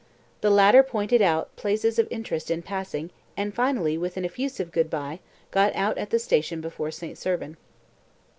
[0.41, 4.89] The latter pointed out places of interest in passing, and finally, with an effusive good
[4.89, 5.19] bye,
[5.51, 7.19] got out at the station before St.
[7.19, 7.55] Servan.